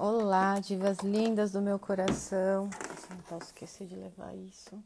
[0.00, 2.66] Olá, divas lindas do meu coração.
[2.66, 4.80] Nossa, não posso esquecer de levar isso.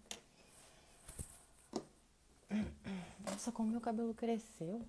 [3.27, 4.81] Nossa, como meu cabelo cresceu.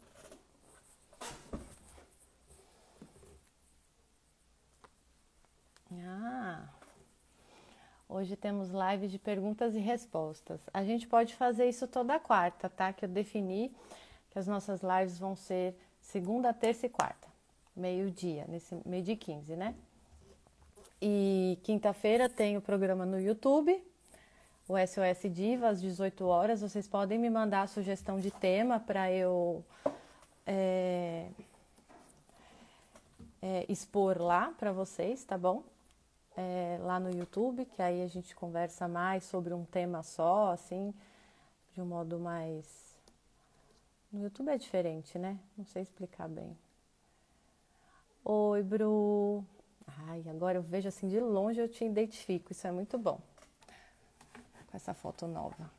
[5.92, 6.70] Ah,
[8.08, 10.62] hoje temos live de perguntas e respostas.
[10.74, 12.94] A gente pode fazer isso toda quarta, tá?
[12.94, 13.76] Que eu defini
[14.30, 17.28] que as nossas lives vão ser segunda, terça e quarta,
[17.76, 19.76] meio-dia, nesse meio de 15, né?
[21.06, 23.78] E quinta-feira tem o programa no YouTube,
[24.66, 26.62] o SOS Diva, às 18 horas.
[26.62, 29.66] Vocês podem me mandar sugestão de tema para eu
[30.48, 31.28] é,
[33.42, 35.66] é, expor lá para vocês, tá bom?
[36.38, 40.94] É, lá no YouTube, que aí a gente conversa mais sobre um tema só, assim,
[41.74, 42.96] de um modo mais.
[44.10, 45.38] No YouTube é diferente, né?
[45.58, 46.58] Não sei explicar bem.
[48.24, 49.44] Oi, Bru.
[50.08, 53.20] Ai, agora eu vejo assim de longe eu te identifico, isso é muito bom.
[54.70, 55.70] Com essa foto nova.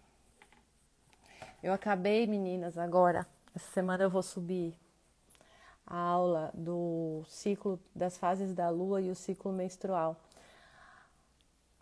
[1.62, 3.26] Eu acabei, meninas, agora.
[3.54, 4.74] Essa semana eu vou subir
[5.86, 10.16] a aula do ciclo das fases da lua e o ciclo menstrual.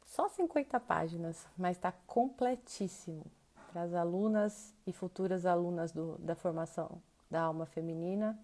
[0.07, 3.25] Só 50 páginas, mas está completíssimo
[3.73, 7.01] para as alunas e futuras alunas do, da formação
[7.31, 8.39] da alma feminina.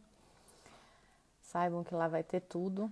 [1.43, 2.91] Saibam que lá vai ter tudo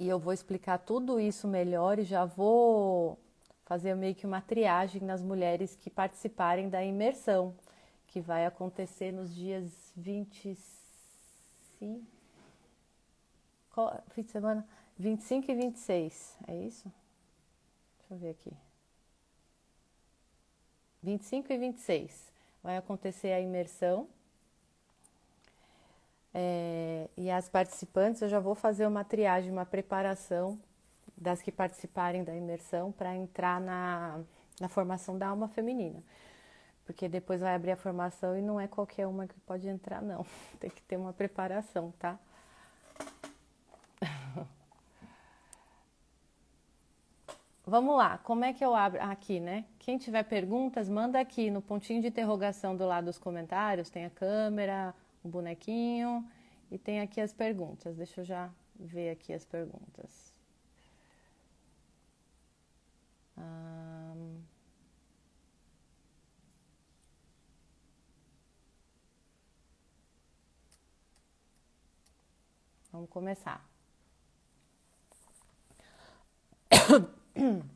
[0.00, 3.18] e eu vou explicar tudo isso melhor e já vou
[3.66, 7.54] fazer meio que uma triagem nas mulheres que participarem da imersão,
[8.06, 10.80] que vai acontecer nos dias 25
[14.10, 14.66] fim de semana
[14.98, 16.92] 25 e 26, é isso?
[17.98, 18.52] Deixa eu ver aqui.
[21.02, 22.32] 25 e 26
[22.62, 24.08] vai acontecer a imersão
[26.32, 30.58] é, e as participantes, eu já vou fazer uma triagem, uma preparação
[31.16, 34.20] das que participarem da imersão para entrar na,
[34.60, 36.02] na formação da alma feminina.
[36.86, 40.24] Porque depois vai abrir a formação e não é qualquer uma que pode entrar, não.
[40.58, 42.18] Tem que ter uma preparação, tá?
[47.66, 49.64] Vamos lá, como é que eu abro aqui, né?
[49.78, 54.10] Quem tiver perguntas, manda aqui no pontinho de interrogação do lado dos comentários, tem a
[54.10, 54.92] câmera,
[55.22, 56.28] o bonequinho
[56.70, 57.96] e tem aqui as perguntas.
[57.96, 60.34] Deixa eu já ver aqui as perguntas.
[63.36, 64.40] Um...
[72.92, 73.64] Vamos começar.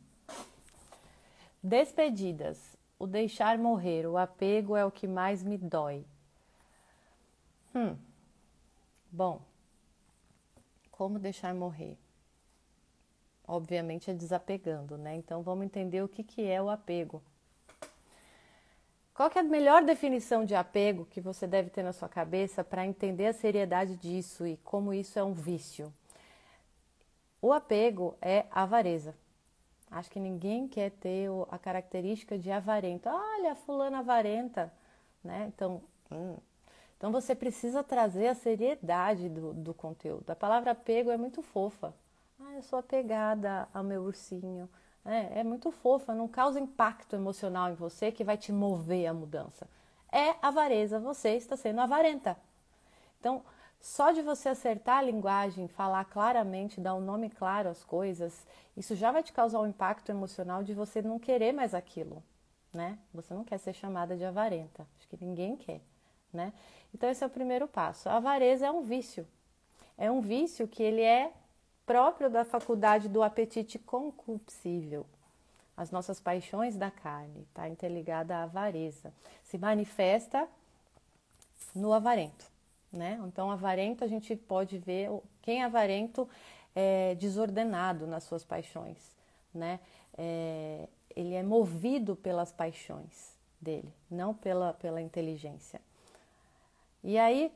[1.62, 2.76] Despedidas.
[2.98, 6.04] O deixar morrer, o apego é o que mais me dói.
[7.74, 7.96] Hum,
[9.10, 9.42] bom,
[10.92, 11.98] como deixar morrer?
[13.46, 15.16] Obviamente é desapegando, né?
[15.16, 17.20] Então vamos entender o que, que é o apego.
[19.12, 22.86] Qual é a melhor definição de apego que você deve ter na sua cabeça para
[22.86, 25.92] entender a seriedade disso e como isso é um vício?
[27.40, 29.14] O apego é avareza.
[29.90, 33.08] Acho que ninguém quer ter a característica de avarento.
[33.08, 34.72] Olha, fulana avarenta,
[35.22, 35.52] né?
[35.54, 36.36] Então, hum,
[37.04, 40.30] então você precisa trazer a seriedade do, do conteúdo.
[40.30, 41.94] A palavra apego é muito fofa.
[42.40, 44.70] Ah, eu sou apegada ao meu ursinho.
[45.04, 49.12] É, é muito fofa, não causa impacto emocional em você que vai te mover a
[49.12, 49.68] mudança.
[50.10, 52.38] É avareza, você está sendo avarenta.
[53.20, 53.42] Então,
[53.78, 58.96] só de você acertar a linguagem, falar claramente, dar um nome claro às coisas, isso
[58.96, 62.22] já vai te causar um impacto emocional de você não querer mais aquilo,
[62.72, 62.98] né?
[63.12, 64.86] Você não quer ser chamada de avarenta.
[64.98, 65.82] Acho que ninguém quer,
[66.32, 66.50] né?
[66.94, 68.08] Então esse é o primeiro passo.
[68.08, 69.26] A avareza é um vício.
[69.98, 71.32] É um vício que ele é
[71.84, 75.04] próprio da faculdade do apetite concupiscível.
[75.76, 79.12] As nossas paixões da carne, está interligada à avareza.
[79.42, 80.48] Se manifesta
[81.74, 82.46] no avarento,
[82.92, 83.20] né?
[83.26, 85.10] Então, avarento a gente pode ver
[85.42, 86.28] quem é avarento
[86.76, 89.14] é desordenado nas suas paixões,
[89.52, 89.80] né?
[90.16, 95.80] É, ele é movido pelas paixões dele, não pela, pela inteligência.
[97.04, 97.52] E aí,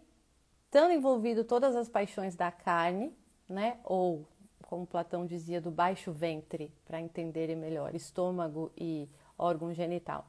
[0.67, 3.11] estando envolvido todas as paixões da carne,
[3.49, 3.79] né?
[3.83, 4.27] Ou,
[4.63, 9.09] como Platão dizia, do baixo ventre, para entenderem melhor, estômago e
[9.39, 10.27] órgão genital.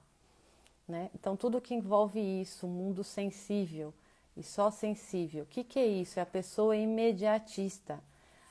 [0.88, 1.12] Né?
[1.14, 3.94] Então, tudo que envolve isso, mundo sensível
[4.38, 5.44] e só sensível.
[5.44, 6.18] O que, que é isso?
[6.18, 8.02] É a pessoa imediatista.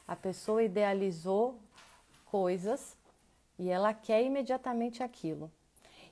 [0.06, 1.58] A pessoa idealizou
[2.26, 2.94] coisas
[3.58, 5.50] e ela quer imediatamente aquilo.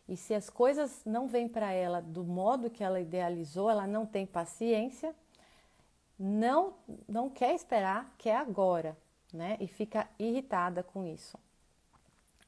[0.08, 4.06] E se as coisas não vêm para ela do modo que ela idealizou, ela não
[4.06, 5.14] tem paciência,
[6.18, 6.74] não
[7.08, 8.96] não quer esperar, quer agora.
[9.32, 9.56] né?
[9.60, 11.38] E fica irritada com isso.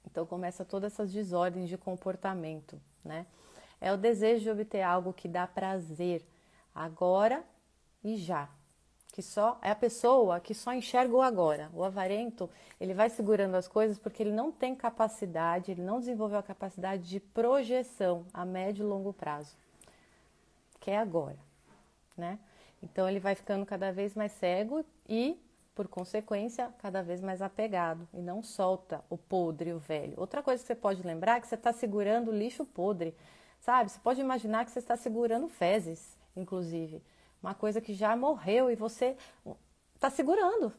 [0.06, 3.26] Então começa todas essas desordens de comportamento, né?
[3.81, 6.26] É o desejo de obter algo que dá prazer
[6.75, 7.44] agora
[8.02, 8.49] e já.
[9.19, 11.69] Que só é a pessoa que só enxerga o agora.
[11.75, 12.49] O avarento,
[12.81, 17.03] ele vai segurando as coisas porque ele não tem capacidade, ele não desenvolveu a capacidade
[17.03, 19.56] de projeção a médio e longo prazo.
[20.79, 21.37] Que é agora,
[22.17, 22.38] né?
[22.81, 25.37] Então ele vai ficando cada vez mais cego e
[25.75, 30.15] por consequência, cada vez mais apegado e não solta o podre, o velho.
[30.17, 33.17] Outra coisa que você pode lembrar é que você está segurando lixo podre,
[33.59, 33.91] sabe?
[33.91, 37.03] Você pode imaginar que você está segurando fezes, inclusive,
[37.43, 39.17] uma coisa que já morreu e você
[39.94, 40.73] está segurando,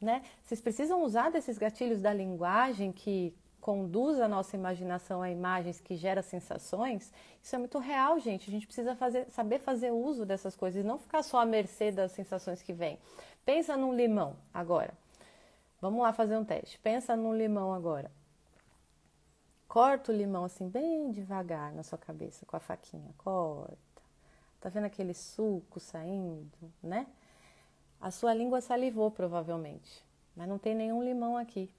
[0.00, 0.22] né?
[0.42, 3.34] Vocês precisam usar desses gatilhos da linguagem que
[3.64, 7.10] conduz a nossa imaginação a imagens que geram sensações,
[7.42, 8.50] isso é muito real, gente.
[8.50, 11.90] A gente precisa fazer, saber fazer uso dessas coisas e não ficar só à mercê
[11.90, 12.98] das sensações que vêm.
[13.42, 14.92] Pensa num limão agora.
[15.80, 16.78] Vamos lá fazer um teste.
[16.78, 18.12] Pensa num limão agora.
[19.66, 23.14] Corta o limão assim bem devagar na sua cabeça com a faquinha.
[23.16, 23.78] Corta.
[24.64, 27.06] Tá vendo aquele suco saindo, né?
[28.00, 30.02] A sua língua salivou provavelmente,
[30.34, 31.70] mas não tem nenhum limão aqui.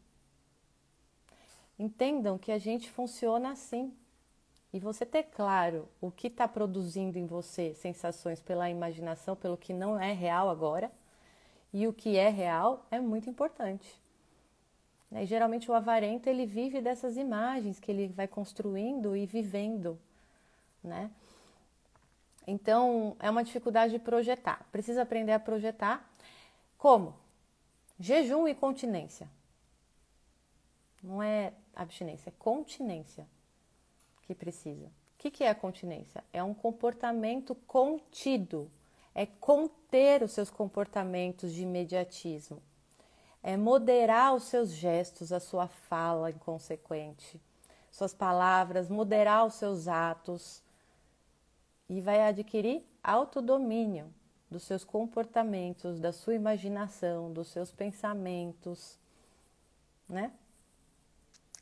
[1.79, 3.91] Entendam que a gente funciona assim.
[4.71, 9.73] E você ter claro o que está produzindo em você sensações pela imaginação, pelo que
[9.73, 10.91] não é real agora,
[11.73, 13.99] e o que é real é muito importante.
[15.11, 19.99] E geralmente o avarento ele vive dessas imagens que ele vai construindo e vivendo,
[20.83, 21.09] né?
[22.47, 24.67] Então é uma dificuldade de projetar.
[24.71, 26.07] Precisa aprender a projetar
[26.77, 27.15] como
[27.99, 29.29] jejum e continência.
[31.01, 33.27] Não é abstinência, é continência
[34.23, 34.87] que precisa.
[34.87, 36.23] O que é a continência?
[36.31, 38.69] É um comportamento contido
[39.15, 42.61] é conter os seus comportamentos de imediatismo,
[43.41, 47.41] é moderar os seus gestos, a sua fala inconsequente,
[47.89, 50.61] suas palavras, moderar os seus atos
[51.89, 54.13] e vai adquirir autodomínio
[54.49, 58.99] dos seus comportamentos, da sua imaginação, dos seus pensamentos,
[60.07, 60.31] né?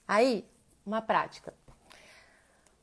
[0.08, 0.46] Aí,
[0.86, 1.54] uma prática.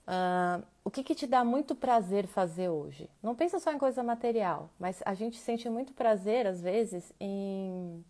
[0.07, 3.09] Uh, o que, que, te dá muito prazer fazer hoje?
[3.23, 8.05] Não pensa só em coisa material, mas a gente sente muito prazer, às vezes, em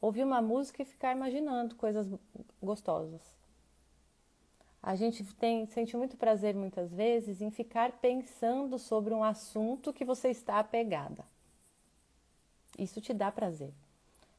[0.00, 2.08] ouvir uma música e ficar imaginando coisas
[2.60, 3.35] gostosas.
[4.86, 10.04] A gente tem, sente muito prazer, muitas vezes, em ficar pensando sobre um assunto que
[10.04, 11.24] você está apegada.
[12.78, 13.72] Isso te dá prazer.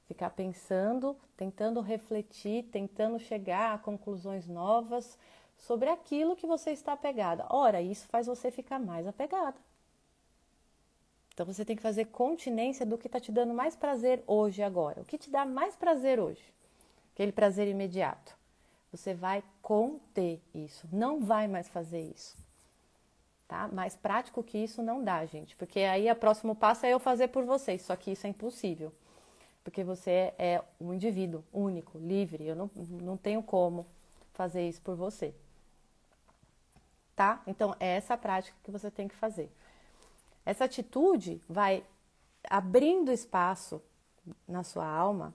[0.08, 5.20] Ficar pensando, tentando refletir, tentando chegar a conclusões novas
[5.58, 7.46] sobre aquilo que você está apegada.
[7.50, 9.58] Ora, isso faz você ficar mais apegada.
[11.34, 15.02] Então você tem que fazer continência do que está te dando mais prazer hoje agora.
[15.02, 16.54] O que te dá mais prazer hoje?
[17.14, 18.38] Aquele prazer imediato.
[18.92, 20.88] Você vai conter isso.
[20.92, 22.38] Não vai mais fazer isso.
[23.48, 23.68] Tá?
[23.68, 25.56] Mais prático que isso não dá, gente.
[25.56, 27.82] Porque aí o próximo passo é eu fazer por vocês.
[27.82, 28.94] Só que isso é impossível.
[29.64, 32.46] Porque você é um indivíduo único, livre.
[32.46, 32.70] Eu não,
[33.02, 33.86] não tenho como
[34.34, 35.34] fazer isso por você
[37.18, 37.42] tá?
[37.48, 39.52] Então, é essa prática que você tem que fazer.
[40.46, 41.84] Essa atitude vai
[42.48, 43.82] abrindo espaço
[44.48, 45.34] na sua alma,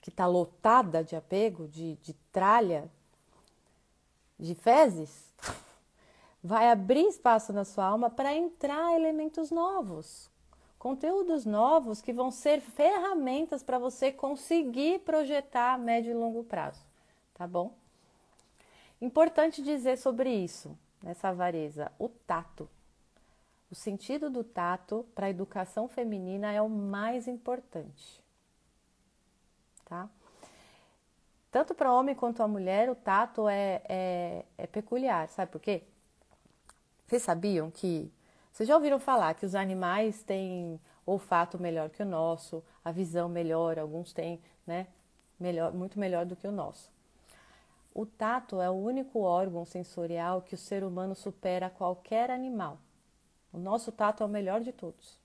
[0.00, 2.90] que está lotada de apego, de, de tralha,
[4.38, 5.32] de fezes,
[6.42, 10.30] vai abrir espaço na sua alma para entrar elementos novos,
[10.78, 16.82] conteúdos novos que vão ser ferramentas para você conseguir projetar a médio e longo prazo,
[17.34, 17.74] tá bom?
[19.00, 21.90] Importante dizer sobre isso nessa avareza?
[21.98, 22.68] O tato.
[23.70, 28.20] O sentido do tato para a educação feminina é o mais importante.
[29.90, 30.08] Tá?
[31.50, 35.82] Tanto para homem quanto a mulher, o tato é, é, é peculiar, sabe por quê?
[37.08, 38.08] Vocês sabiam que.
[38.52, 43.28] Vocês já ouviram falar que os animais têm olfato melhor que o nosso, a visão
[43.28, 44.86] melhor, alguns têm, né?
[45.40, 46.92] Melhor, muito melhor do que o nosso.
[47.92, 52.78] O tato é o único órgão sensorial que o ser humano supera qualquer animal.
[53.52, 55.19] O nosso tato é o melhor de todos.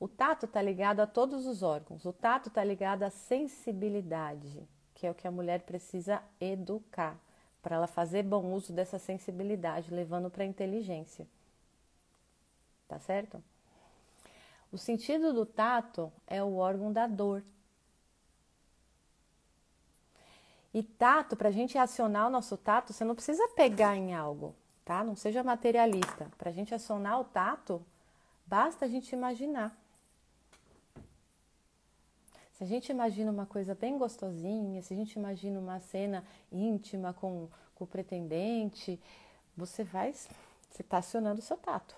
[0.00, 2.04] O tato está ligado a todos os órgãos.
[2.04, 7.18] O tato está ligado à sensibilidade, que é o que a mulher precisa educar
[7.60, 11.26] para ela fazer bom uso dessa sensibilidade, levando para a inteligência.
[12.86, 13.42] Tá certo?
[14.70, 17.42] O sentido do tato é o órgão da dor,
[20.72, 24.54] E tato, para a gente acionar o nosso tato, você não precisa pegar em algo,
[24.84, 25.02] tá?
[25.02, 26.30] Não seja materialista.
[26.36, 27.84] Para a gente acionar o tato,
[28.46, 29.76] basta a gente imaginar.
[32.58, 37.12] Se a gente imagina uma coisa bem gostosinha, se a gente imagina uma cena íntima
[37.12, 39.00] com, com o pretendente,
[39.56, 41.94] você vai, você está acionando o seu tato.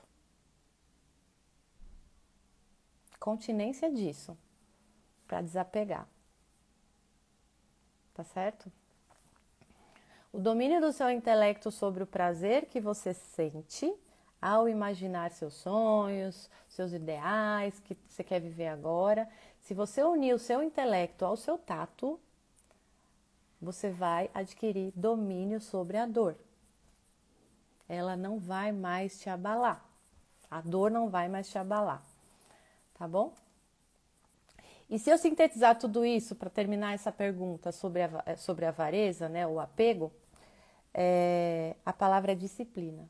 [3.19, 4.37] Continência disso,
[5.27, 6.07] para desapegar.
[8.13, 8.71] Tá certo?
[10.31, 13.91] O domínio do seu intelecto sobre o prazer que você sente
[14.41, 19.29] ao imaginar seus sonhos, seus ideais que você quer viver agora.
[19.61, 22.19] Se você unir o seu intelecto ao seu tato,
[23.61, 26.37] você vai adquirir domínio sobre a dor.
[27.89, 29.85] Ela não vai mais te abalar.
[30.51, 32.03] A dor não vai mais te abalar.
[32.95, 33.35] Tá bom?
[34.89, 39.29] E se eu sintetizar tudo isso para terminar essa pergunta sobre a, sobre a avareza,
[39.29, 40.13] né, o apego,
[40.93, 43.09] é, a palavra é disciplina.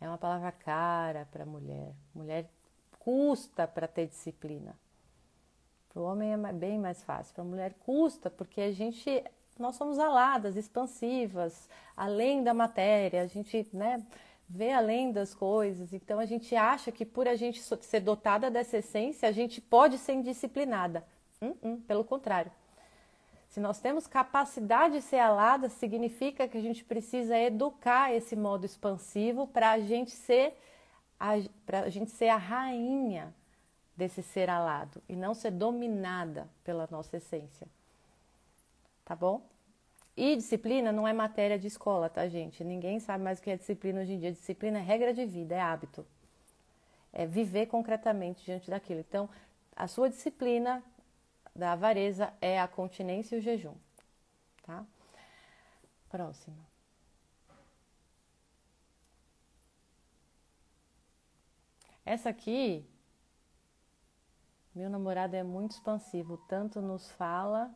[0.00, 1.94] É uma palavra cara para mulher.
[2.14, 2.48] Mulher
[2.98, 4.76] custa para ter disciplina.
[5.94, 7.32] Para o homem é bem mais fácil.
[7.32, 9.22] Para a mulher custa porque a gente,
[9.56, 13.22] nós somos aladas, expansivas, além da matéria.
[13.22, 14.04] A gente, né,
[14.48, 15.92] vê além das coisas.
[15.92, 19.96] Então a gente acha que por a gente ser dotada dessa essência, a gente pode
[19.98, 21.06] ser indisciplinada.
[21.40, 22.50] Hum, hum, pelo contrário.
[23.48, 28.66] Se nós temos capacidade de ser alada, significa que a gente precisa educar esse modo
[28.66, 30.58] expansivo para a gente ser
[31.64, 33.32] para a gente ser a rainha
[33.96, 37.66] desse ser alado e não ser dominada pela nossa essência.
[39.04, 39.46] Tá bom?
[40.16, 42.62] E disciplina não é matéria de escola, tá, gente?
[42.62, 44.32] Ninguém sabe mais o que é disciplina hoje em dia.
[44.32, 46.06] Disciplina é regra de vida, é hábito.
[47.12, 49.00] É viver concretamente diante daquilo.
[49.00, 49.28] Então,
[49.74, 50.82] a sua disciplina
[51.54, 53.74] da avareza é a continência e o jejum.
[54.62, 54.84] Tá?
[56.08, 56.74] Próxima.
[62.06, 62.86] Essa aqui,
[64.74, 67.70] meu namorado é muito expansivo, tanto nos fala,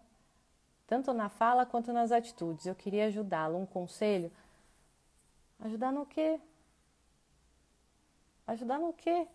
[0.87, 2.67] tanto na fala quanto nas atitudes.
[2.67, 3.57] Eu queria ajudá-lo.
[3.57, 4.33] Um conselho?
[5.61, 6.41] Ajudar no quê?
[8.47, 9.29] Ajudar no quê?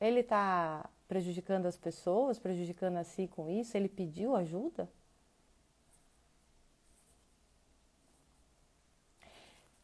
[0.00, 3.76] Ele está prejudicando as pessoas, prejudicando a si com isso?
[3.76, 4.88] Ele pediu ajuda?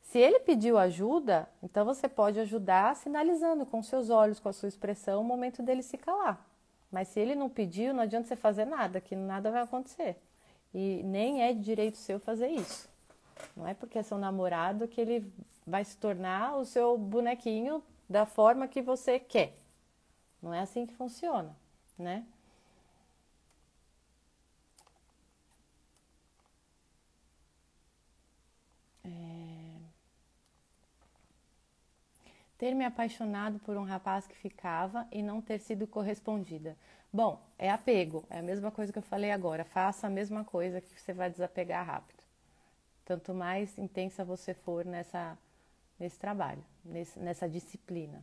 [0.08, 4.66] Se ele pediu ajuda, então você pode ajudar sinalizando com seus olhos, com a sua
[4.66, 6.42] expressão, o momento dele se calar.
[6.90, 10.16] Mas se ele não pediu, não adianta você fazer nada, que nada vai acontecer.
[10.72, 12.88] E nem é de direito seu fazer isso.
[13.54, 15.30] Não é porque é seu namorado que ele
[15.66, 19.52] vai se tornar o seu bonequinho da forma que você quer.
[20.40, 21.54] Não é assim que funciona,
[21.98, 22.24] né?
[32.58, 36.76] Ter me apaixonado por um rapaz que ficava e não ter sido correspondida.
[37.12, 39.64] Bom, é apego, é a mesma coisa que eu falei agora.
[39.64, 42.22] Faça a mesma coisa que você vai desapegar rápido.
[43.04, 45.38] Tanto mais intensa você for nessa,
[45.98, 48.22] nesse trabalho, nesse, nessa disciplina.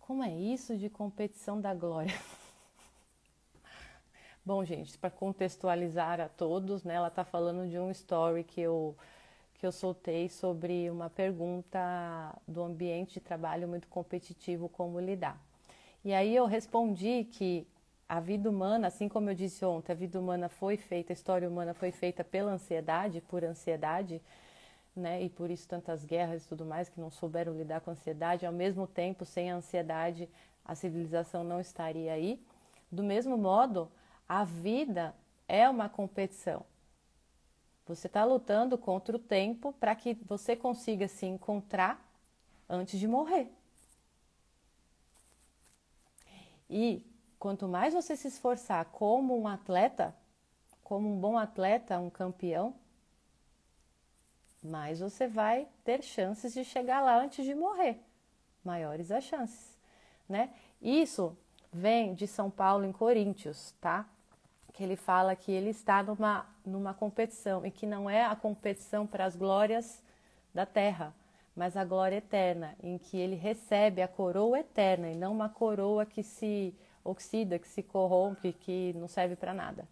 [0.00, 2.14] Como é isso de competição da glória?
[4.46, 8.96] Bom, gente, para contextualizar a todos, né, ela está falando de um story que eu,
[9.54, 15.36] que eu soltei sobre uma pergunta do ambiente de trabalho muito competitivo, como lidar.
[16.04, 17.66] E aí eu respondi que
[18.08, 21.48] a vida humana, assim como eu disse ontem, a vida humana foi feita, a história
[21.48, 24.22] humana foi feita pela ansiedade, por ansiedade,
[24.94, 25.24] né?
[25.24, 28.46] E por isso tantas guerras e tudo mais que não souberam lidar com a ansiedade.
[28.46, 30.28] Ao mesmo tempo, sem a ansiedade,
[30.64, 32.40] a civilização não estaria aí.
[32.92, 33.90] Do mesmo modo,
[34.28, 35.14] a vida
[35.48, 36.64] é uma competição.
[37.86, 42.04] Você está lutando contra o tempo para que você consiga se encontrar
[42.68, 43.48] antes de morrer.
[46.68, 47.06] E
[47.38, 50.14] quanto mais você se esforçar como um atleta,
[50.82, 52.74] como um bom atleta, um campeão,
[54.60, 58.00] mais você vai ter chances de chegar lá antes de morrer.
[58.64, 59.78] Maiores as chances,
[60.28, 60.52] né?
[60.82, 61.38] Isso
[61.72, 64.08] vem de São Paulo em Coríntios, tá?
[64.76, 69.06] Que ele fala que ele está numa, numa competição e que não é a competição
[69.06, 70.00] para as glórias
[70.54, 71.12] da terra,
[71.54, 76.06] mas a glória eterna, em que ele recebe a coroa eterna e não uma coroa
[76.06, 79.88] que se oxida, que se corrompe, que não serve para nada.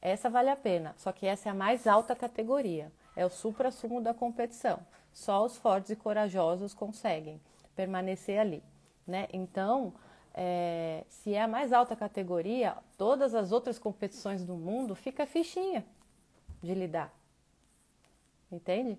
[0.00, 4.00] Essa vale a pena, só que essa é a mais alta categoria é o supra-sumo
[4.00, 4.78] da competição.
[5.12, 7.40] Só os fortes e corajosos conseguem
[7.74, 8.62] permanecer ali.
[9.04, 9.26] Né?
[9.32, 9.92] Então,
[10.40, 15.84] é, se é a mais alta categoria, todas as outras competições do mundo fica fichinha
[16.62, 17.12] de lidar.
[18.50, 18.96] Entende?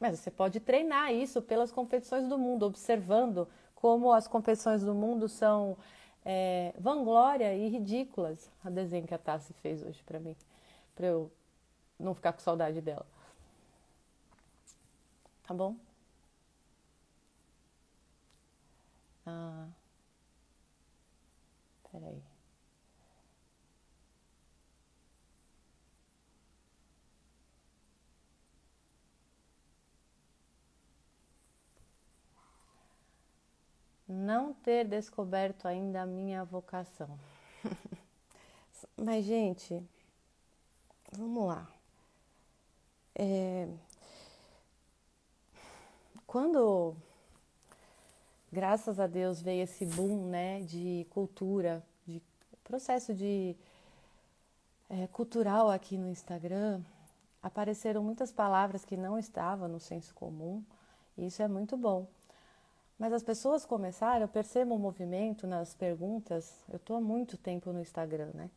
[0.00, 5.28] Mas você pode treinar isso pelas competições do mundo, observando como as competições do mundo
[5.28, 5.76] são
[6.24, 8.50] é, vanglória e ridículas.
[8.64, 10.34] A desenho que a Tassi fez hoje para mim,
[10.94, 11.30] para eu
[11.98, 13.06] não ficar com saudade dela.
[15.46, 15.76] Tá bom?
[19.26, 19.68] Ah,
[21.94, 22.20] peraí.
[34.14, 37.18] não ter descoberto ainda a minha vocação.
[38.96, 39.82] Mas, gente,
[41.12, 41.68] vamos lá.
[43.14, 43.68] É...
[46.26, 46.96] Quando,
[48.54, 52.22] graças a Deus, veio esse boom né, de cultura, de
[52.62, 53.56] processo de
[54.88, 56.80] é, cultural aqui no Instagram,
[57.42, 60.62] apareceram muitas palavras que não estavam no senso comum,
[61.18, 62.06] e isso é muito bom.
[62.96, 67.72] Mas as pessoas começaram, eu percebo um movimento nas perguntas, eu estou há muito tempo
[67.72, 68.48] no Instagram, né?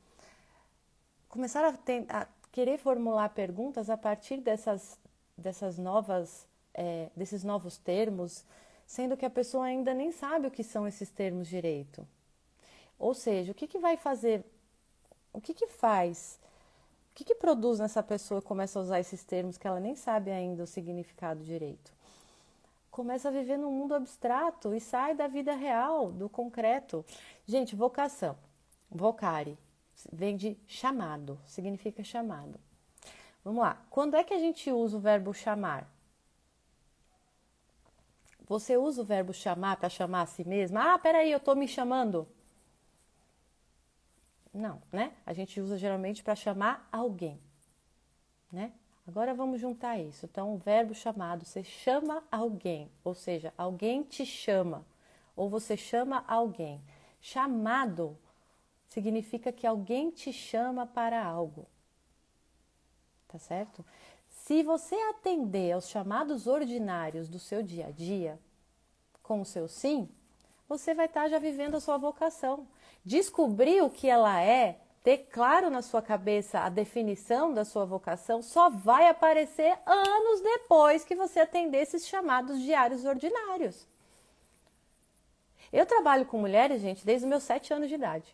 [1.27, 5.00] Começaram a, a querer formular perguntas a partir dessas,
[5.36, 8.46] dessas novas, é, desses novos termos,
[8.88, 12.08] sendo que a pessoa ainda nem sabe o que são esses termos direito.
[12.98, 14.44] Ou seja, o que, que vai fazer,
[15.32, 16.39] o que, que faz,
[17.12, 19.96] o que, que produz nessa pessoa que começa a usar esses termos que ela nem
[19.96, 21.96] sabe ainda o significado direito?
[22.98, 27.06] começa a viver num mundo abstrato e sai da vida real, do concreto.
[27.46, 28.35] Gente, vocação,
[28.90, 29.55] vocare,
[30.11, 32.59] vem de chamado, significa chamado.
[33.46, 35.88] Vamos lá, quando é que a gente usa o verbo chamar?
[38.48, 40.94] Você usa o verbo chamar para chamar a si mesma?
[40.94, 42.27] Ah, peraí, eu estou me chamando.
[44.53, 45.14] Não, né?
[45.25, 47.40] A gente usa geralmente para chamar alguém,
[48.51, 48.72] né?
[49.07, 50.25] Agora vamos juntar isso.
[50.25, 54.86] Então, o verbo chamado, você chama alguém, ou seja, alguém te chama,
[55.36, 56.81] ou você chama alguém.
[57.22, 58.18] Chamado
[58.90, 61.68] significa que alguém te chama para algo.
[63.27, 63.86] Tá certo?
[64.48, 68.40] Se você atender aos chamados ordinários do seu dia a dia,
[69.22, 70.07] com o seu sim,
[70.70, 72.66] você vai estar já vivendo a sua vocação.
[73.03, 78.42] Descobrir o que ela é ter claro na sua cabeça a definição da sua vocação
[78.42, 83.86] só vai aparecer anos depois que você atender esses chamados diários ordinários.
[85.74, 88.33] Eu trabalho com mulheres, gente, desde os meus sete anos de idade.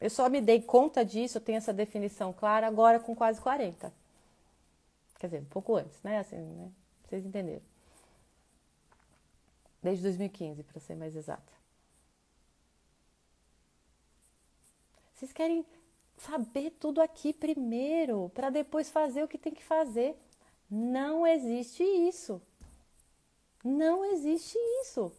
[0.00, 4.02] Eu só me dei conta disso, eu tenho essa definição clara agora com quase 40.
[5.24, 6.18] Quer dizer, um pouco antes, né?
[6.18, 6.70] Assim, né?
[7.02, 7.62] Vocês entenderam.
[9.82, 11.50] Desde 2015, para ser mais exata.
[15.14, 15.64] Vocês querem
[16.18, 20.14] saber tudo aqui primeiro, para depois fazer o que tem que fazer.
[20.70, 22.42] Não existe isso.
[23.64, 25.10] Não existe isso.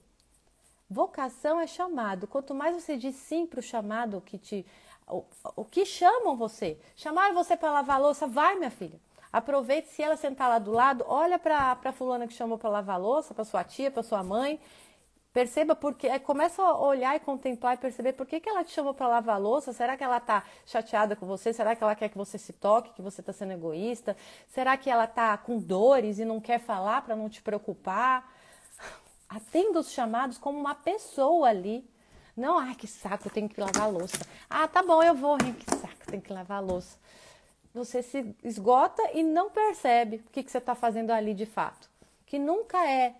[0.88, 2.28] Vocação é chamado.
[2.28, 4.68] Quanto mais você diz sim para o chamado que te.
[5.08, 6.80] O, o que chamam você?
[6.96, 8.28] Chamaram você para lavar louça?
[8.28, 9.00] Vai, minha filha.
[9.38, 13.00] Aproveite, se ela sentar lá do lado, olha para a fulana que chamou para lavar
[13.00, 14.60] louça, para sua tia, para sua mãe,
[15.36, 18.72] Perceba porque é, começa a olhar e contemplar e perceber por que, que ela te
[18.72, 19.74] chamou para lavar louça.
[19.74, 21.52] Será que ela está chateada com você?
[21.52, 24.16] Será que ela quer que você se toque, que você está sendo egoísta?
[24.48, 28.34] Será que ela está com dores e não quer falar para não te preocupar?
[29.28, 31.86] Atenda os chamados como uma pessoa ali.
[32.38, 34.26] Não, ai que saco, eu tenho que lavar louça.
[34.50, 35.38] Ah, tá bom, eu vou.
[35.44, 36.98] Ai, que saco, tenho que lavar louça.
[37.76, 41.88] Você se esgota e não percebe o que, que você está fazendo ali de fato.
[42.26, 43.14] Que nunca é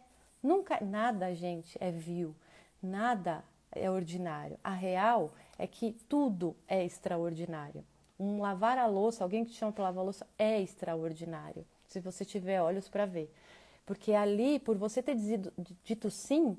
[0.46, 2.36] Nunca, nada, gente, é vil,
[2.80, 4.60] nada é ordinário.
[4.64, 7.84] A real é que tudo é extraordinário.
[8.20, 12.00] Um lavar a louça, alguém que te chama para lavar a louça, é extraordinário, se
[12.00, 13.34] você tiver olhos para ver.
[13.88, 15.52] Porque ali, por você ter dito,
[15.84, 16.56] dito sim,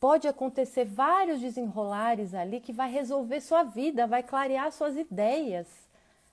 [0.00, 5.68] pode acontecer vários desenrolares ali que vai resolver sua vida, vai clarear suas ideias,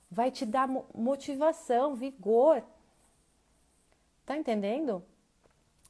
[0.09, 2.63] vai te dar motivação, vigor.
[4.25, 5.03] Tá entendendo?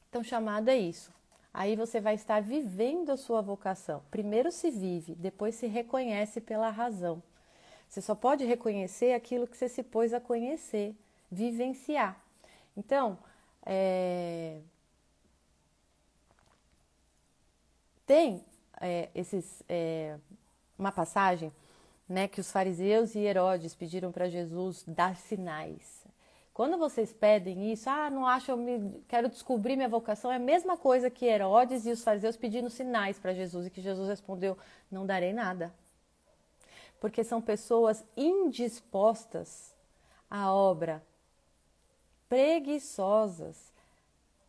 [0.08, 1.12] Então, chamado é isso.
[1.52, 4.02] Aí você vai estar vivendo a sua vocação.
[4.10, 7.22] Primeiro se vive, depois se reconhece pela razão.
[7.88, 10.94] Você só pode reconhecer aquilo que você se pôs a conhecer,
[11.30, 12.20] vivenciar.
[12.76, 13.18] Então,
[13.64, 14.60] é...
[18.04, 18.44] tem
[18.80, 20.18] é, esses, é,
[20.78, 21.52] uma passagem
[22.08, 26.04] né, que os fariseus e Herodes pediram para Jesus dar sinais.
[26.54, 30.38] Quando vocês pedem isso, ah, não acho, eu me, quero descobrir minha vocação, é a
[30.38, 34.56] mesma coisa que Herodes e os fariseus pedindo sinais para Jesus e que Jesus respondeu:
[34.90, 35.74] não darei nada.
[36.98, 39.74] Porque são pessoas indispostas
[40.30, 41.02] à obra
[42.28, 43.72] preguiçosas,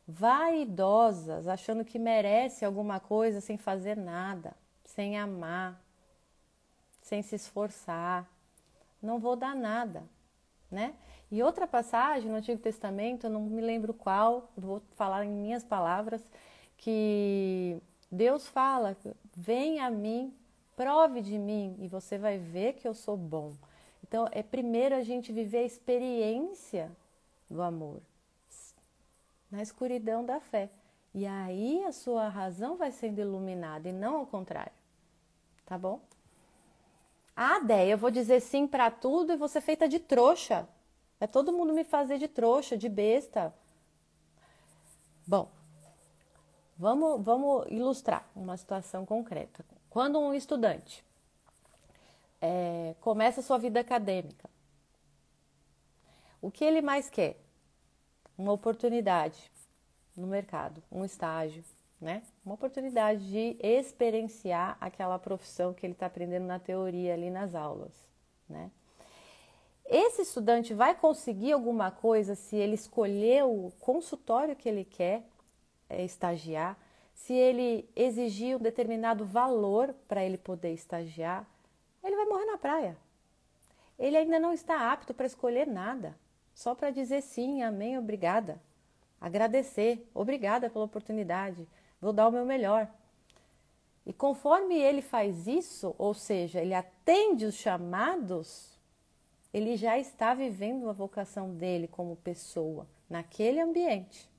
[0.07, 5.79] vaidosas, achando que merece alguma coisa sem fazer nada, sem amar,
[7.07, 8.27] sem se esforçar.
[9.01, 10.03] Não vou dar nada,
[10.69, 10.93] né?
[11.31, 15.63] E outra passagem no Antigo Testamento, eu não me lembro qual, vou falar em minhas
[15.63, 16.21] palavras,
[16.77, 18.95] que Deus fala:
[19.35, 20.33] vem a mim,
[20.75, 23.53] prove de mim e você vai ver que eu sou bom.
[24.03, 26.91] Então, é primeiro a gente viver a experiência
[27.49, 28.01] do amor
[29.51, 30.69] na escuridão da fé.
[31.13, 34.73] E aí a sua razão vai sendo iluminada e não ao contrário.
[35.65, 35.99] Tá bom?
[37.39, 40.67] Ah, Déia, eu vou dizer sim para tudo e você feita de trouxa.
[41.19, 43.53] É todo mundo me fazer de trouxa, de besta.
[45.25, 45.47] Bom,
[46.75, 49.63] vamos, vamos ilustrar uma situação concreta.
[49.87, 51.05] Quando um estudante
[52.41, 54.49] é, começa sua vida acadêmica,
[56.41, 57.37] o que ele mais quer?
[58.35, 59.51] Uma oportunidade
[60.15, 61.63] no mercado, um estágio,
[61.99, 62.21] né?
[62.45, 67.93] Uma oportunidade de experienciar aquela profissão que ele está aprendendo na teoria ali nas aulas,
[68.47, 68.71] né?
[69.89, 75.23] Esse estudante vai conseguir alguma coisa se ele escolher o consultório que ele quer
[75.89, 76.77] é, estagiar,
[77.13, 81.47] se ele exigir um determinado valor para ele poder estagiar,
[82.03, 82.97] ele vai morrer na praia.
[83.97, 86.17] Ele ainda não está apto para escolher nada,
[86.53, 88.61] só para dizer sim, amém, obrigada.
[89.19, 91.67] Agradecer, obrigada pela oportunidade,
[92.01, 92.89] vou dar o meu melhor.
[94.05, 98.77] E conforme ele faz isso, ou seja, ele atende os chamados
[99.53, 104.29] ele já está vivendo a vocação dele como pessoa naquele ambiente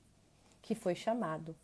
[0.63, 1.57] que foi chamado.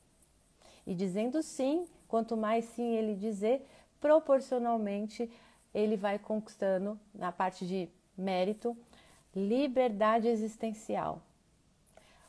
[0.87, 3.65] E dizendo sim, quanto mais sim ele dizer,
[4.01, 5.31] proporcionalmente
[5.73, 8.77] ele vai conquistando, na parte de mérito,
[9.35, 11.23] liberdade existencial.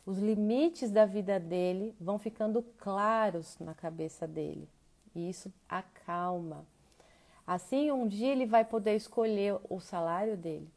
[0.06, 4.70] Os limites da vida dele vão ficando claros na cabeça dele.
[5.15, 6.65] E isso acalma.
[7.48, 10.70] Assim, um dia ele vai poder escolher o salário dele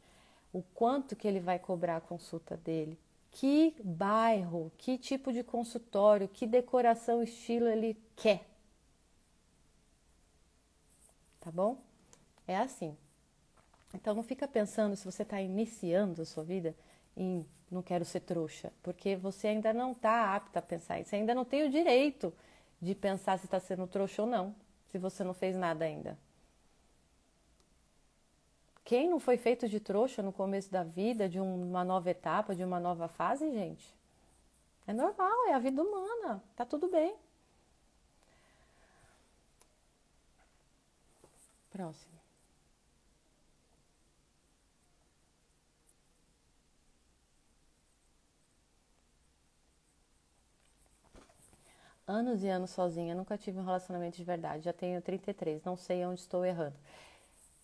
[0.51, 2.97] o quanto que ele vai cobrar a consulta dele,
[3.31, 8.47] que bairro, que tipo de consultório, que decoração, estilo ele quer.
[11.39, 11.81] Tá bom?
[12.47, 12.97] É assim.
[13.93, 16.75] Então não fica pensando se você está iniciando a sua vida
[17.15, 21.17] em não quero ser trouxa, porque você ainda não está apta a pensar isso, você
[21.17, 22.33] ainda não tem o direito
[22.81, 24.55] de pensar se está sendo trouxa ou não,
[24.87, 26.17] se você não fez nada ainda.
[28.83, 32.63] Quem não foi feito de trouxa no começo da vida, de uma nova etapa, de
[32.63, 33.93] uma nova fase, gente?
[34.87, 37.15] É normal, é a vida humana, tá tudo bem.
[41.69, 42.18] Próximo.
[52.09, 54.63] Anos e anos sozinha, nunca tive um relacionamento de verdade.
[54.63, 56.73] Já tenho 33, não sei onde estou errando.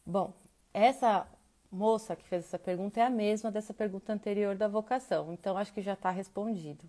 [0.05, 0.33] Bom,
[0.71, 1.25] essa
[1.71, 5.73] moça que fez essa pergunta é a mesma dessa pergunta anterior da vocação, então acho
[5.73, 6.85] que já está respondido.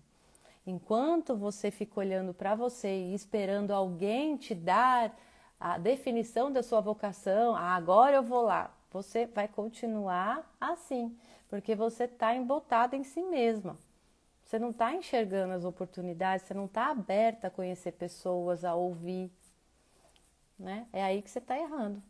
[0.67, 5.17] Enquanto você fica olhando para você e esperando alguém te dar
[5.59, 11.17] a definição da sua vocação, ah, agora eu vou lá, você vai continuar assim,
[11.49, 13.75] porque você está embotada em si mesma.
[14.47, 19.29] Você não está enxergando as oportunidades, você não está aberta a conhecer pessoas, a ouvir.
[20.57, 20.87] Né?
[20.93, 22.01] É aí que você está errando.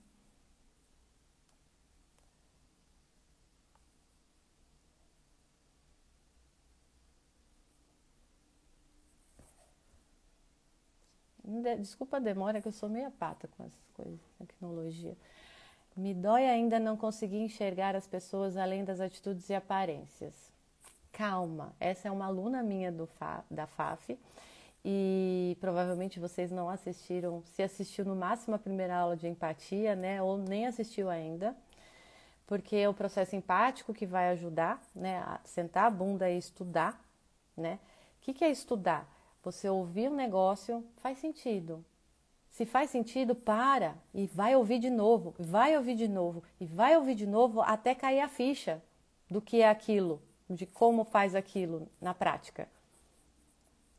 [11.79, 15.17] Desculpa a demora, que eu sou meia pata com essas coisas, tecnologia.
[15.95, 20.46] Me dói ainda não conseguir enxergar as pessoas além das atitudes e aparências.
[21.11, 24.17] Calma, essa é uma aluna minha FA, da FAF
[24.89, 30.21] e provavelmente vocês não assistiram, se assistiu no máximo a primeira aula de empatia, né,
[30.21, 31.55] ou nem assistiu ainda,
[32.45, 37.03] porque é o processo empático que vai ajudar, né, a sentar a bunda e estudar,
[37.55, 37.79] né?
[38.17, 39.05] O que, que é estudar?
[39.43, 41.83] Você ouvir um negócio faz sentido.
[42.49, 46.95] Se faz sentido, para e vai ouvir de novo, vai ouvir de novo e vai
[46.95, 48.81] ouvir de novo até cair a ficha
[49.29, 52.67] do que é aquilo, de como faz aquilo na prática.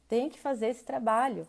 [0.09, 1.47] Tem que fazer esse trabalho.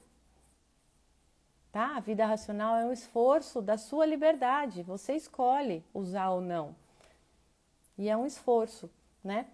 [1.72, 1.96] Tá?
[1.96, 4.84] A vida racional é um esforço da sua liberdade.
[4.84, 6.76] Você escolhe usar ou não.
[7.98, 8.90] E é um esforço,
[9.24, 9.46] né?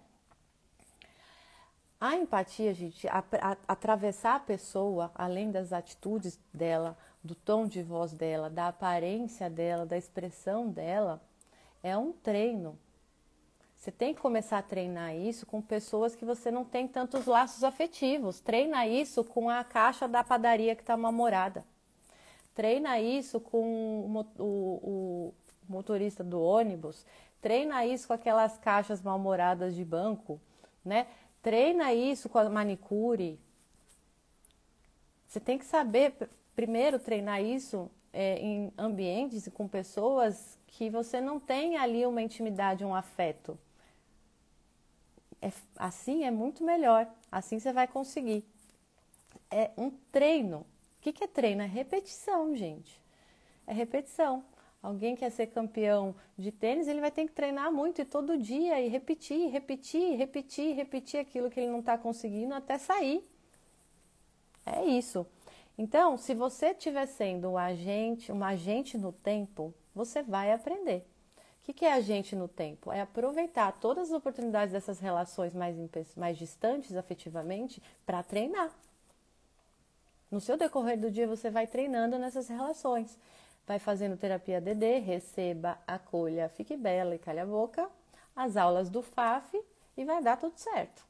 [2.00, 7.82] A empatia, gente, a, a, atravessar a pessoa, além das atitudes dela, do tom de
[7.82, 11.20] voz dela, da aparência dela, da expressão dela,
[11.82, 12.78] é um treino.
[13.76, 17.62] Você tem que começar a treinar isso com pessoas que você não tem tantos laços
[17.62, 18.40] afetivos.
[18.40, 21.64] Treina isso com a caixa da padaria que está mal-humorada.
[22.54, 25.34] Treina isso com o, o, o
[25.68, 27.04] motorista do ônibus.
[27.40, 30.40] Treina isso com aquelas caixas mal-humoradas de banco,
[30.84, 31.06] né?
[31.42, 33.38] Treina isso com a manicure.
[35.28, 36.14] Você tem que saber
[36.56, 42.22] primeiro treinar isso é, em ambientes e com pessoas que você não tem ali uma
[42.22, 43.58] intimidade, um afeto.
[45.46, 48.44] É, assim é muito melhor, assim você vai conseguir.
[49.48, 50.66] É um treino.
[50.98, 51.62] O que, que é treino?
[51.62, 53.00] É repetição, gente.
[53.64, 54.44] É repetição.
[54.82, 58.80] Alguém quer ser campeão de tênis, ele vai ter que treinar muito e todo dia
[58.80, 63.24] e repetir, repetir, repetir, repetir aquilo que ele não está conseguindo até sair.
[64.64, 65.24] É isso.
[65.78, 71.06] Então, se você estiver sendo um agente, um agente no tempo, você vai aprender.
[71.68, 72.92] O que é agente no tempo?
[72.92, 75.76] É aproveitar todas as oportunidades dessas relações mais,
[76.16, 78.70] mais distantes afetivamente para treinar.
[80.30, 83.18] No seu decorrer do dia, você vai treinando nessas relações.
[83.66, 87.90] Vai fazendo terapia DD, receba, acolha, fique bela e calha a boca,
[88.34, 89.60] as aulas do FAF
[89.96, 91.04] e vai dar tudo certo.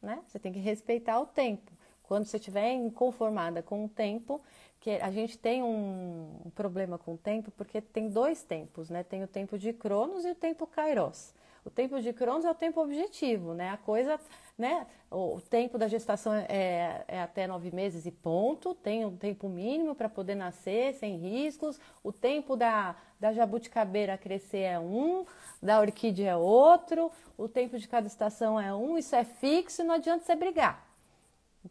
[0.00, 0.22] Né?
[0.28, 1.72] Você tem que respeitar o tempo.
[2.06, 4.40] Quando você estiver inconformada com o tempo,
[4.80, 9.02] que a gente tem um, problema com o tempo, porque tem dois tempos, né?
[9.02, 11.34] Tem o tempo de Cronos e o tempo Kairos.
[11.64, 13.70] O tempo de Cronos é o tempo objetivo, né?
[13.70, 14.20] A coisa,
[14.56, 14.86] né?
[15.10, 18.76] O tempo da gestação é, é até nove meses e ponto.
[18.76, 21.80] Tem um tempo mínimo para poder nascer sem riscos.
[22.04, 25.26] O tempo da, da jabuticabeira crescer é um,
[25.60, 27.10] da orquídea é outro.
[27.36, 28.96] O tempo de cada estação é um.
[28.96, 30.85] Isso é fixo e não adianta você brigar.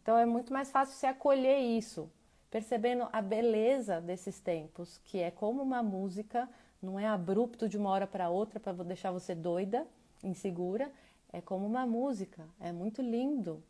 [0.05, 2.07] Então é muito mais fácil você acolher isso
[2.51, 6.47] percebendo a beleza desses tempos, que é como uma música,
[6.79, 9.87] não é abrupto de uma hora para outra para deixar você doida,
[10.23, 10.91] insegura,
[11.33, 13.63] é como uma música, é muito lindo.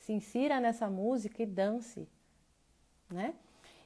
[0.00, 2.06] Se insira nessa música e dance,
[3.08, 3.34] né?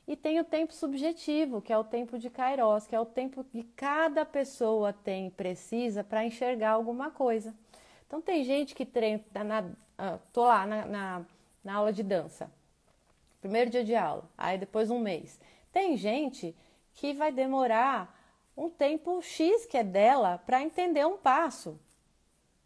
[0.04, 3.44] E tem o tempo subjetivo, que é o tempo de Kairos, que é o tempo
[3.44, 7.54] que cada pessoa tem precisa para enxergar alguma coisa.
[8.04, 11.24] Então tem gente que treina, na, uh, tô lá na, na,
[11.68, 12.50] na aula de dança
[13.40, 15.40] primeiro dia de aula, aí depois um mês.
[15.72, 16.54] Tem gente
[16.94, 18.14] que vai demorar
[18.56, 21.78] um tempo X que é dela para entender um passo,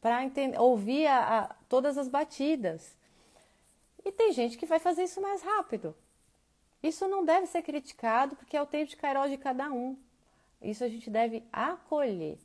[0.00, 0.18] para
[0.58, 2.96] ouvir a, a, todas as batidas.
[4.04, 5.94] E tem gente que vai fazer isso mais rápido.
[6.82, 9.96] Isso não deve ser criticado porque é o tempo de Kairos de cada um.
[10.60, 12.38] Isso a gente deve acolher.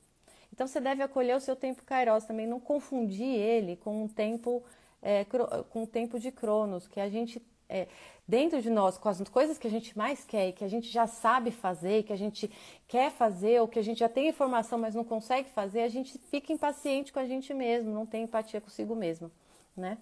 [0.53, 4.63] Então você deve acolher o seu tempo Kairos também, não confundir ele com um tempo
[5.01, 7.87] é, com o tempo de Cronos, que a gente é,
[8.27, 11.07] dentro de nós, com as coisas que a gente mais quer, que a gente já
[11.07, 12.49] sabe fazer, que a gente
[12.87, 16.17] quer fazer, ou que a gente já tem informação, mas não consegue fazer, a gente
[16.17, 19.31] fica impaciente com a gente mesmo, não tem empatia consigo mesmo,
[19.75, 19.97] né?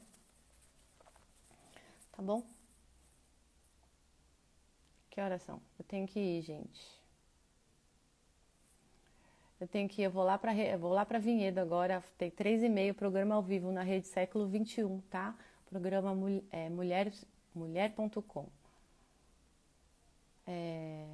[2.11, 2.43] Tá bom?
[5.09, 5.61] Que horas são?
[5.77, 7.04] Eu tenho que ir, gente.
[9.65, 12.69] Eu tenho que eu vou lá para vou lá para Vinhedo agora, tem três e
[12.69, 15.35] meio, programa ao vivo na rede século 21, tá?
[15.67, 16.15] Programa
[16.51, 17.25] é, Mulheres
[17.55, 18.47] mulher.com.
[20.45, 21.07] É...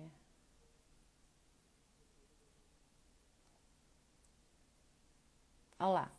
[5.79, 6.11] Olha lá.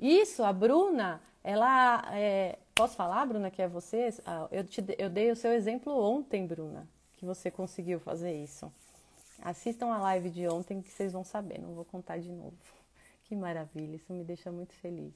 [0.00, 2.02] Isso, a Bruna, ela.
[2.12, 2.58] É...
[2.74, 4.08] Posso falar, Bruna, que é você?
[4.26, 8.72] Ah, eu, te, eu dei o seu exemplo ontem, Bruna, que você conseguiu fazer isso.
[9.44, 12.56] Assistam a live de ontem que vocês vão saber, não vou contar de novo.
[13.24, 15.14] Que maravilha, isso me deixa muito feliz.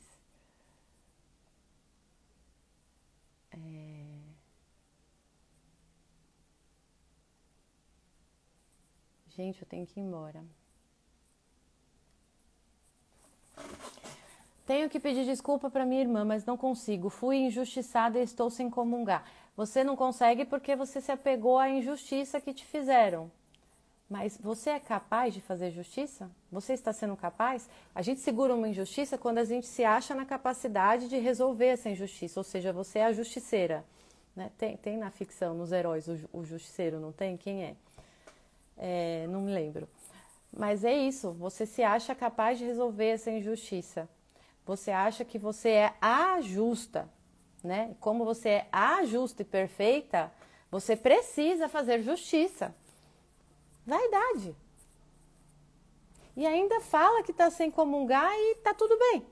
[3.52, 3.96] É...
[9.28, 10.42] Gente, eu tenho que ir embora.
[14.64, 17.10] Tenho que pedir desculpa para minha irmã, mas não consigo.
[17.10, 19.30] Fui injustiçada e estou sem comungar.
[19.54, 23.30] Você não consegue porque você se apegou à injustiça que te fizeram.
[24.08, 26.30] Mas você é capaz de fazer justiça?
[26.50, 27.68] Você está sendo capaz?
[27.92, 31.90] A gente segura uma injustiça quando a gente se acha na capacidade de resolver essa
[31.90, 33.84] injustiça, ou seja, você é a justiceira.
[34.34, 34.52] Né?
[34.56, 37.36] Tem, tem na ficção, nos heróis, o, o justiceiro, não tem?
[37.36, 37.76] Quem é?
[38.76, 39.26] é?
[39.28, 39.88] Não me lembro.
[40.56, 44.08] Mas é isso, você se acha capaz de resolver essa injustiça.
[44.64, 47.08] Você acha que você é a justa,
[47.62, 47.94] né?
[48.00, 50.32] Como você é a justa e perfeita,
[50.70, 52.74] você precisa fazer justiça.
[53.86, 54.54] Vaidade.
[56.36, 59.26] E ainda fala que está sem comungar e está tudo bem.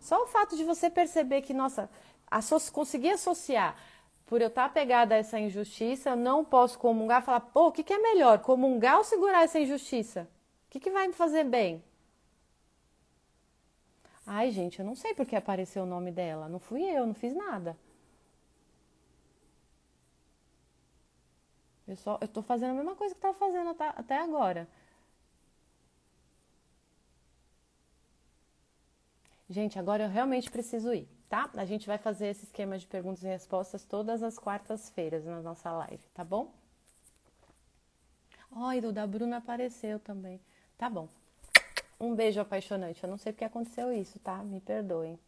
[0.00, 1.90] Só o fato de você perceber que, nossa,
[2.72, 3.76] conseguir associar,
[4.24, 7.72] por eu estar tá apegada a essa injustiça, eu não posso comungar, falar, pô, o
[7.72, 10.28] que, que é melhor, comungar ou segurar essa injustiça?
[10.66, 11.82] O que, que vai me fazer bem?
[14.26, 16.48] Ai, gente, eu não sei porque apareceu o nome dela.
[16.48, 17.76] Não fui eu, não fiz nada.
[21.88, 24.68] Eu só eu tô fazendo a mesma coisa que tava fazendo até agora.
[29.48, 31.50] Gente, agora eu realmente preciso ir, tá?
[31.56, 35.70] A gente vai fazer esse esquema de perguntas e respostas todas as quartas-feiras na nossa
[35.72, 36.52] live, tá bom?
[38.50, 40.40] Oi, o da Bruna apareceu também.
[40.76, 41.08] Tá bom.
[42.00, 43.02] Um beijo apaixonante.
[43.04, 44.36] Eu não sei porque aconteceu isso, tá?
[44.44, 45.18] Me perdoem.